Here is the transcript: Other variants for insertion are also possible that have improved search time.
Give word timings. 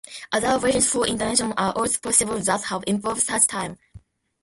Other 0.31 0.57
variants 0.57 0.87
for 0.87 1.05
insertion 1.05 1.53
are 1.57 1.73
also 1.73 1.99
possible 2.01 2.39
that 2.39 2.63
have 2.63 2.83
improved 2.87 3.21
search 3.21 3.45
time. 3.45 3.77